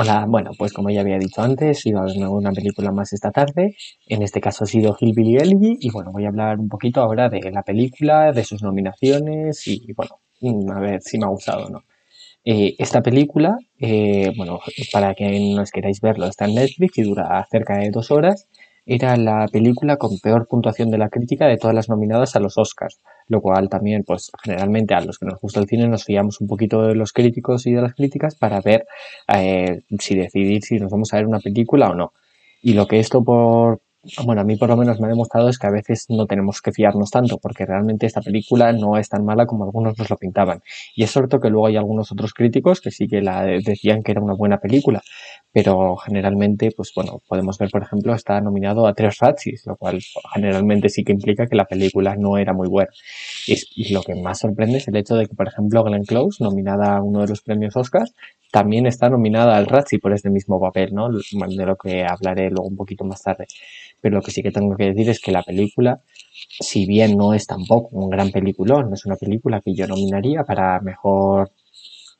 [0.00, 3.32] Hola, bueno, pues como ya había dicho antes, iba a ver una película más esta
[3.32, 3.74] tarde.
[4.06, 7.28] En este caso ha sido Hillbilly Elegy y bueno, voy a hablar un poquito ahora
[7.28, 10.20] de la película, de sus nominaciones y bueno,
[10.72, 11.84] a ver si me ha gustado o no.
[12.44, 14.60] Eh, esta película, eh, bueno,
[14.92, 18.46] para que no os queráis verlo, está en Netflix y dura cerca de dos horas
[18.90, 22.56] era la película con peor puntuación de la crítica de todas las nominadas a los
[22.56, 26.40] Oscars, lo cual también, pues generalmente a los que nos gusta el cine nos fiamos
[26.40, 28.86] un poquito de los críticos y de las críticas para ver
[29.36, 32.14] eh, si decidir si nos vamos a ver una película o no.
[32.62, 33.82] Y lo que esto por,
[34.24, 36.62] bueno, a mí por lo menos me ha demostrado es que a veces no tenemos
[36.62, 40.16] que fiarnos tanto, porque realmente esta película no es tan mala como algunos nos lo
[40.16, 40.62] pintaban.
[40.94, 44.12] Y es cierto que luego hay algunos otros críticos que sí que la decían que
[44.12, 45.02] era una buena película,
[45.52, 49.98] pero generalmente, pues bueno, podemos ver, por ejemplo, está nominado a tres Razzies, lo cual
[50.34, 52.90] generalmente sí que implica que la película no era muy buena.
[53.46, 56.96] Y, lo que más sorprende es el hecho de que, por ejemplo, Glenn Close, nominada
[56.96, 58.14] a uno de los premios Oscars,
[58.50, 61.08] también está nominada al Razzie por este mismo papel, ¿no?
[61.10, 63.46] De lo que hablaré luego un poquito más tarde.
[64.00, 66.00] Pero lo que sí que tengo que decir es que la película,
[66.60, 70.80] si bien no es tampoco un gran peliculón, es una película que yo nominaría para
[70.80, 71.50] mejor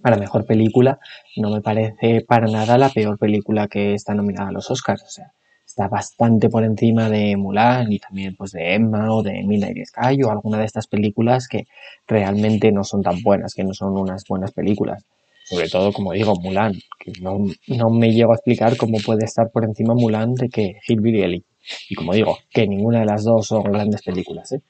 [0.00, 0.98] para mejor película,
[1.36, 5.02] no me parece para nada la peor película que está nominada a los Oscars.
[5.02, 5.32] O sea,
[5.66, 10.22] está bastante por encima de Mulan y también pues de Emma o de Midnight Sky
[10.22, 11.66] o alguna de estas películas que
[12.06, 15.04] realmente no son tan buenas, que no son unas buenas películas
[15.44, 19.50] sobre todo, como digo, Mulan, que no, no, me llego a explicar cómo puede estar
[19.50, 21.44] por encima Mulan de que Hillbilly Ellie.
[21.90, 24.62] Y como digo, que ninguna de las dos son grandes películas, ¿eh?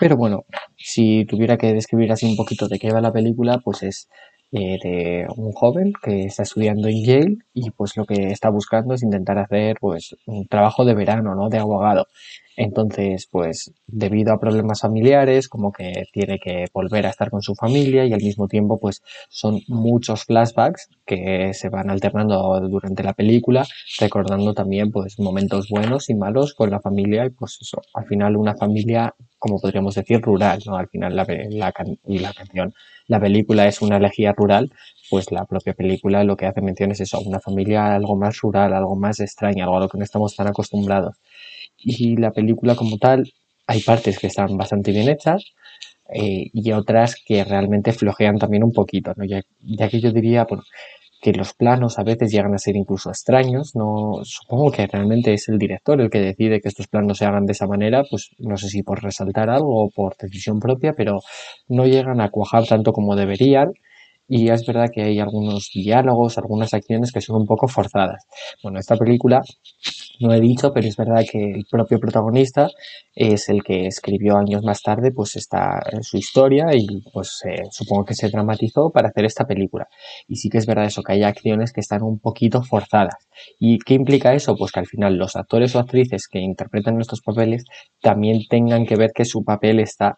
[0.00, 0.44] Pero bueno,
[0.76, 4.08] si tuviera que describir así un poquito de qué va la película, pues es
[4.56, 8.94] eh, de un joven que está estudiando en Yale y pues lo que está buscando
[8.94, 11.48] es intentar hacer pues un trabajo de verano, ¿no?
[11.48, 12.06] De abogado.
[12.56, 17.54] Entonces, pues debido a problemas familiares, como que tiene que volver a estar con su
[17.54, 23.14] familia y al mismo tiempo, pues son muchos flashbacks que se van alternando durante la
[23.14, 23.66] película,
[23.98, 28.36] recordando también pues momentos buenos y malos con la familia y pues eso, al final
[28.36, 29.14] una familia,
[29.44, 30.76] como podríamos decir, rural, ¿no?
[30.76, 31.72] Al final la, la,
[32.06, 32.74] y la canción,
[33.08, 34.72] la película es una elegía rural,
[35.10, 38.72] pues la propia película lo que hace mención es eso, una familia algo más rural,
[38.74, 41.16] algo más extraña, algo a lo que no estamos tan acostumbrados
[41.84, 43.32] y la película como tal
[43.66, 45.44] hay partes que están bastante bien hechas
[46.12, 49.24] eh, y otras que realmente flojean también un poquito, ¿no?
[49.24, 50.46] ya, ya, que yo diría
[51.24, 55.48] que los planos a veces llegan a ser incluso extraños, no supongo que realmente es
[55.48, 58.58] el director el que decide que estos planos se hagan de esa manera, pues no
[58.58, 61.20] sé si por resaltar algo o por decisión propia, pero
[61.66, 63.72] no llegan a cuajar tanto como deberían
[64.28, 68.24] y es verdad que hay algunos diálogos, algunas acciones que son un poco forzadas.
[68.62, 69.40] Bueno, esta película
[70.20, 72.68] no he dicho, pero es verdad que el propio protagonista
[73.14, 78.04] es el que escribió años más tarde pues esta su historia y pues eh, supongo
[78.04, 79.88] que se dramatizó para hacer esta película.
[80.28, 83.28] Y sí que es verdad eso, que hay acciones que están un poquito forzadas.
[83.58, 84.56] ¿Y qué implica eso?
[84.56, 87.64] Pues que al final los actores o actrices que interpretan estos papeles
[88.00, 90.16] también tengan que ver que su papel está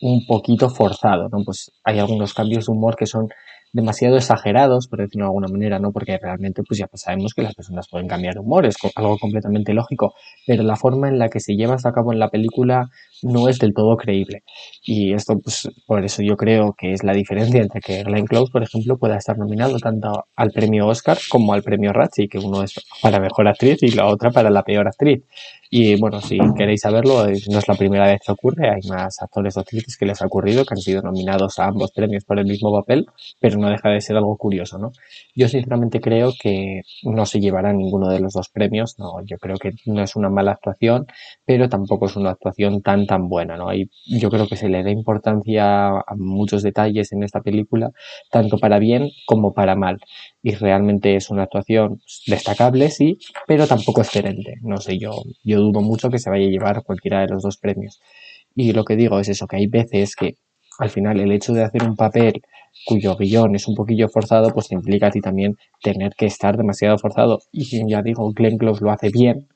[0.00, 1.42] un poquito forzado, ¿no?
[1.44, 3.28] Pues hay algunos cambios de humor que son
[3.72, 5.92] demasiado exagerados, por decirlo de alguna manera, ¿no?
[5.92, 9.74] Porque realmente pues ya sabemos que las personas pueden cambiar de humor, es algo completamente
[9.74, 10.14] lógico,
[10.46, 12.88] pero la forma en la que se lleva a cabo en la película
[13.22, 14.42] no es del todo creíble.
[14.82, 18.50] Y esto, pues, por eso yo creo que es la diferencia entre que Glenn Close,
[18.52, 22.62] por ejemplo, pueda estar nominado tanto al premio Oscar como al premio Razzie, que uno
[22.62, 25.22] es para mejor actriz y la otra para la peor actriz.
[25.70, 29.56] Y bueno, si queréis saberlo, no es la primera vez que ocurre, hay más actores
[29.56, 32.46] o actrices que les ha ocurrido, que han sido nominados a ambos premios por el
[32.46, 33.06] mismo papel,
[33.38, 34.92] pero no deja de ser algo curioso, ¿no?
[35.34, 39.56] Yo sinceramente creo que no se llevará ninguno de los dos premios, no, yo creo
[39.56, 41.06] que no es una mala actuación,
[41.44, 43.68] pero tampoco es una actuación tan tan buena, ¿no?
[43.68, 47.90] Hay, yo creo que se le da importancia a muchos detalles en esta película,
[48.30, 49.98] tanto para bien como para mal
[50.42, 54.54] y realmente es una actuación destacable, sí, pero tampoco excelente.
[54.62, 55.10] No sé, yo,
[55.42, 58.00] yo dudo mucho que se vaya a llevar cualquiera de los dos premios.
[58.54, 60.36] Y lo que digo es eso, que hay veces que
[60.78, 62.40] al final el hecho de hacer un papel
[62.86, 66.98] cuyo guion es un poquillo forzado, pues implica a ti también tener que estar demasiado
[66.98, 67.40] forzado.
[67.52, 69.48] Y ya digo, Glenn Close lo hace bien,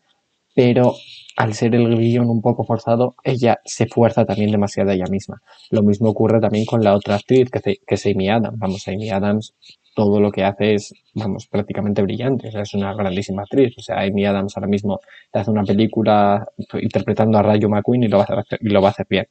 [0.55, 0.94] pero
[1.37, 5.40] al ser el guion un poco forzado, ella se fuerza también demasiado ella misma.
[5.70, 8.58] Lo mismo ocurre también con la otra actriz, que, que es Amy Adams.
[8.58, 9.55] Vamos, Amy Adams
[9.94, 12.49] todo lo que hace es, vamos, prácticamente brillante.
[12.49, 13.75] Es una grandísima actriz.
[13.79, 15.00] O sea, Amy Adams ahora mismo
[15.31, 16.46] te hace una película
[16.81, 19.26] interpretando a Rayo McQueen y lo va a hacer, y lo va a hacer bien.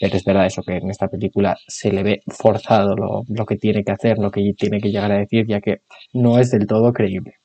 [0.00, 3.56] Pero es verdad eso, que en esta película se le ve forzado lo, lo que
[3.56, 6.66] tiene que hacer, lo que tiene que llegar a decir, ya que no es del
[6.66, 7.41] todo creíble.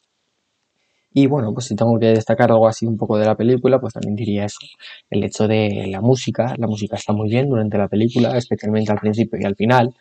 [1.19, 3.91] Y bueno, pues si tengo que destacar algo así un poco de la película, pues
[3.91, 4.59] también diría eso.
[5.09, 6.53] El hecho de la música.
[6.59, 9.95] La música está muy bien durante la película, especialmente al principio y al final.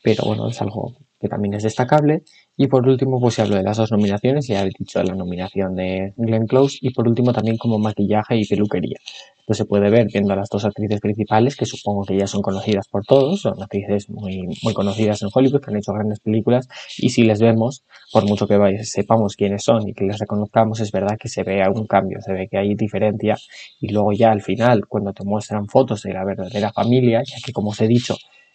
[0.00, 2.22] Pero bueno, es algo que también es destacable.
[2.54, 5.74] Y por último, pues se hablo de las dos nominaciones, ya he dicho la nominación
[5.74, 8.98] de Glenn Close, y por último también como maquillaje y peluquería.
[9.38, 12.42] Esto se puede ver viendo a las dos actrices principales, que supongo que ya son
[12.42, 16.68] conocidas por todos, son actrices muy, muy conocidas en Hollywood, que han hecho grandes películas,
[16.98, 20.92] y si les vemos, por mucho que sepamos quiénes son y que les reconozcamos, es
[20.92, 23.36] verdad que se ve algún cambio, se ve que hay diferencia,
[23.80, 27.52] y luego ya al final, cuando te muestran fotos de la verdadera familia, ya que
[27.52, 28.14] como os he dicho,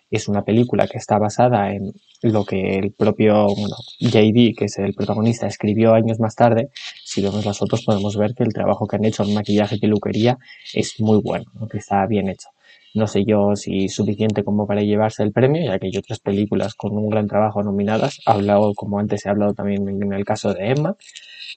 [0.09, 4.77] es una película que está basada en lo que el propio bueno, JD, que es
[4.79, 6.69] el protagonista, escribió años más tarde.
[7.05, 9.79] Si vemos las fotos podemos ver que el trabajo que han hecho en maquillaje y
[9.79, 10.37] peluquería
[10.73, 12.49] es muy bueno, que está bien hecho.
[12.93, 16.73] No sé yo si suficiente como para llevarse el premio, ya que hay otras películas
[16.75, 18.19] con un gran trabajo nominadas.
[18.25, 20.95] Hablado, como antes he hablado también en el caso de Emma,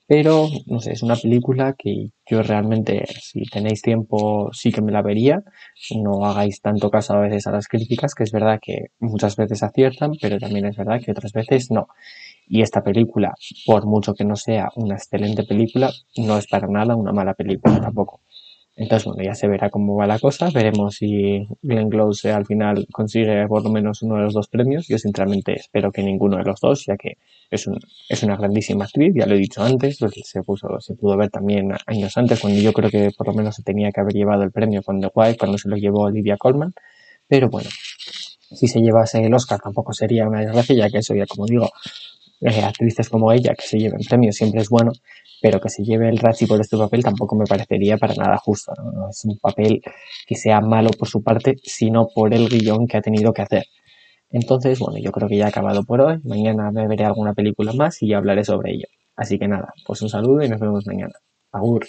[0.07, 4.93] pero no sé, es una película que yo realmente, si tenéis tiempo, sí que me
[4.93, 5.43] la vería.
[5.95, 9.63] No hagáis tanto caso a veces a las críticas, que es verdad que muchas veces
[9.63, 11.89] aciertan, pero también es verdad que otras veces no.
[12.47, 13.35] Y esta película,
[13.65, 17.81] por mucho que no sea una excelente película, no es para nada una mala película
[17.81, 18.21] tampoco.
[18.75, 20.49] Entonces, bueno, ya se verá cómo va la cosa.
[20.51, 24.89] Veremos si Glenn Close al final consigue por lo menos uno de los dos premios.
[24.89, 27.19] Yo sinceramente espero que ninguno de los dos, ya que
[27.51, 27.79] es, un,
[28.09, 31.73] es una grandísima actriz, ya lo he dicho antes, se, puso, se pudo ver también
[31.87, 34.51] años antes, cuando yo creo que por lo menos se tenía que haber llevado el
[34.51, 36.73] premio con The White, cuando se lo llevó Olivia Colman.
[37.29, 37.69] Pero bueno,
[38.55, 41.71] si se llevase el Oscar tampoco sería una desgracia, ya que eso ya como digo,
[42.43, 44.93] eh, actrices como ella que se lleven premios siempre es bueno,
[45.41, 48.73] pero que se lleve el Razzie por este papel tampoco me parecería para nada justo.
[49.11, 49.81] es un papel
[50.27, 53.65] que sea malo por su parte, sino por el guion que ha tenido que hacer.
[54.31, 56.19] Entonces, bueno, yo creo que ya he acabado por hoy.
[56.25, 58.87] Mañana me veré alguna película más y hablaré sobre ello.
[59.17, 61.13] Así que nada, pues un saludo y nos vemos mañana.
[61.53, 61.87] Agur.